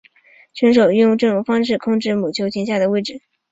[0.53, 3.21] 选手用这种方式控制母球停下来的位置。